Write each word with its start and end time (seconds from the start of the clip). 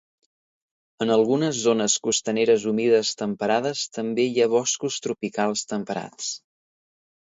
En 1.05 1.13
algunes 1.15 1.59
zones 1.65 1.99
costaneres 2.09 2.67
humides 2.73 3.13
temperades 3.21 3.87
també 4.01 4.29
hi 4.33 4.43
ha 4.49 4.53
boscos 4.59 5.01
tropicals 5.09 5.67
temperats. 5.73 6.37